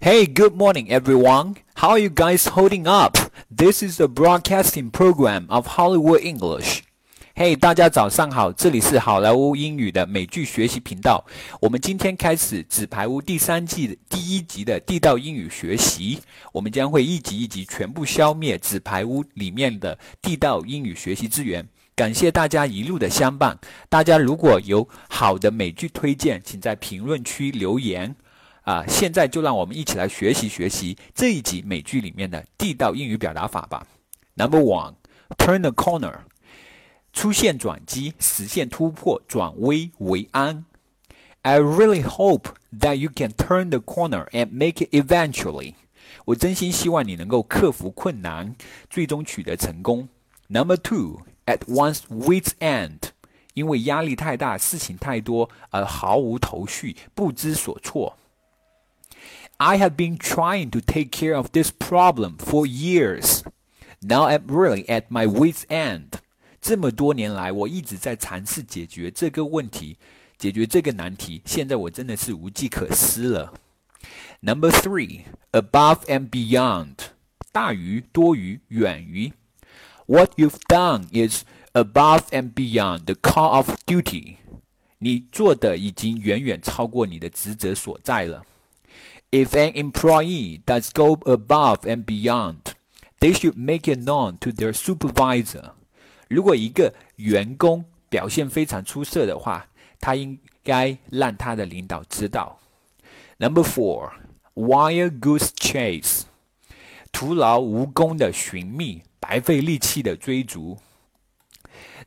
[0.00, 1.56] Hey, good morning, everyone.
[1.74, 3.18] How are you guys holding up?
[3.50, 6.82] This is the broadcasting program of Hollywood English.
[7.34, 11.26] Hey，大家早上好，这里是好莱坞英语的美剧学习频道。
[11.60, 16.20] 我们今天开始《纸牌屋》第三季第一集的地道英语学习。
[16.52, 21.68] 我们将会一集一集全部消灭《纸牌屋》里面的地道英语学习资源。
[21.96, 23.58] 感谢大家一路的相伴。
[23.88, 28.14] 大家如果有好的美剧推荐，请在评论区留言。
[28.68, 33.86] 啊，现在就让我们一起来学习学习这一集美剧里面的地道英语表达法吧。
[34.34, 34.96] Number one,
[35.38, 36.18] turn the corner，
[37.14, 40.66] 出现转机，实现突破，转危为安。
[41.40, 45.72] I really hope that you can turn the corner and make it eventually。
[46.26, 48.54] 我真心希望你能够克服困难，
[48.90, 50.10] 最终取得成功。
[50.48, 52.98] Number two, at one's wit's end，
[53.54, 58.18] 因为压力太大，事情太多而毫无头绪，不知所措。
[59.57, 63.43] I have been trying to take care of this problem for years.
[64.01, 66.19] Now I'm really at my wit's end.
[66.61, 69.97] 这么多年来，我一直在尝试解决这个问题，
[70.37, 71.41] 解决这个难题。
[71.45, 73.53] 现在我真的是无计可施了。
[74.41, 76.95] Number three, above and beyond，
[77.51, 79.31] 大于、多于、远于。
[80.05, 84.35] What you've done is above and beyond the call of duty。
[84.99, 88.45] 你做的已经远远超过你的职责所在了。
[89.31, 92.73] if an employee does go above and beyond,
[93.19, 95.71] they should make it known to their supervisor.
[96.27, 99.67] 如果一个员工表现非常出色的话，
[99.99, 102.59] 他应该让他的领导知道。
[103.37, 104.11] Number four,
[104.55, 106.23] wild goose chase，
[107.11, 110.77] 徒劳无功的寻觅，白费力气的追逐。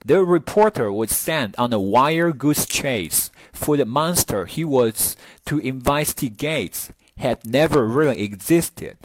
[0.06, 5.16] The reporter was sent on a wild goose chase for the monster he was
[5.47, 8.97] to investigate had never really existed。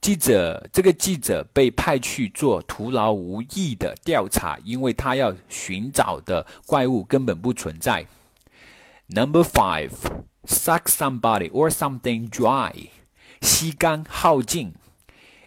[0.00, 8.06] 记者，这个记者被派去做徒劳无益的调查，因为他要寻找的怪物根本不存在。
[9.08, 9.92] Number five,
[10.46, 12.88] suck somebody or something dry，
[13.40, 14.74] 吸干耗尽。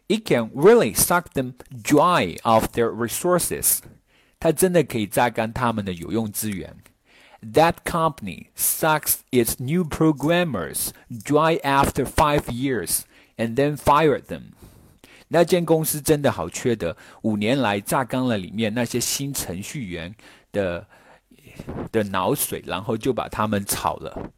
[0.08, 1.54] It can really suck them
[1.84, 3.80] dry of their resources。
[4.40, 6.76] 它真的可以榨干他们的有用资源。
[7.54, 13.02] that company sucks its new programmers dry after five years
[13.38, 14.54] and then fired them.
[15.30, 20.16] 那间公司真的好缺德，五年来榨干了里面那些新程序员
[20.52, 20.88] 的
[21.92, 24.32] 的脑水，然后就把他们炒了。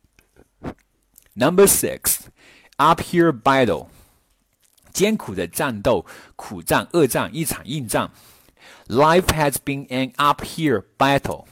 [1.35, 2.21] Number six,
[2.77, 3.87] uphill battle，
[4.91, 8.11] 艰苦的战斗，苦战、恶战，一场硬仗。
[8.87, 11.45] Life has been an uphill battle.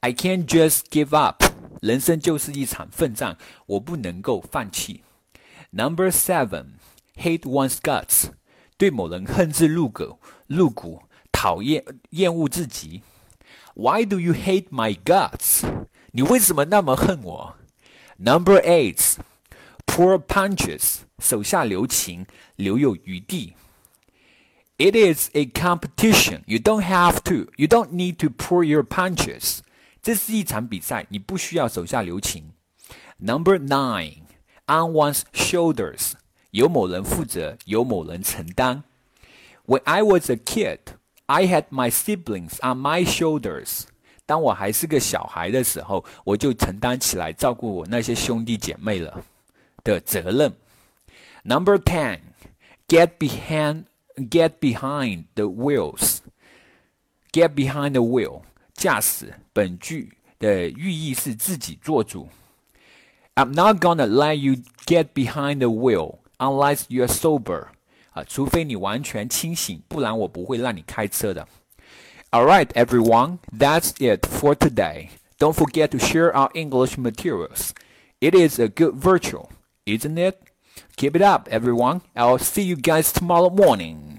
[0.00, 1.42] I can't just give up。
[1.82, 3.36] 人生就是一场奋战，
[3.66, 5.02] 我不能够放弃。
[5.70, 6.74] Number seven,
[7.16, 8.30] hate one's guts。
[8.76, 13.02] 对某人恨之入骨，入骨，讨厌，厌恶自己。
[13.74, 15.64] Why do you hate my guts？
[16.12, 17.56] 你为什么那么恨我
[18.18, 19.16] ？Number eight,
[19.86, 20.98] pull punches。
[21.18, 23.54] 手下留情，留有余地。
[24.78, 26.42] It is a competition.
[26.46, 27.50] You don't have to.
[27.56, 29.58] You don't need to pull your punches.
[30.01, 32.51] 这是一场比赛，你不需要手下留情。
[33.17, 34.23] Number nine,
[34.67, 36.13] on one's shoulders，
[36.51, 38.83] 由某人负责，由某人承担。
[39.65, 40.79] When I was a kid,
[41.27, 43.83] I had my siblings on my shoulders。
[44.25, 49.23] 当我还是个小孩的时候，我就承担起来照顾我那些兄弟姐妹了
[49.83, 50.53] 的责任。
[51.43, 52.19] Number ten,
[52.87, 53.85] get behind,
[54.15, 56.19] get behind the wheels.
[57.31, 58.43] Get behind the wheel.
[58.77, 62.29] 驾驶本句的寓意是自己做主。
[63.35, 67.67] I'm not gonna let you get behind the wheel unless you're sober。
[68.11, 71.47] 啊，除非你完全清醒，不然我不会让你开车的。
[72.29, 75.09] All right, everyone, that's it for today.
[75.39, 77.71] Don't forget to share our English materials.
[78.19, 79.49] It is a good virtual,
[79.85, 80.37] isn't it?
[80.95, 82.01] Keep it up, everyone.
[82.15, 84.16] I'll see you guys tomorrow morning.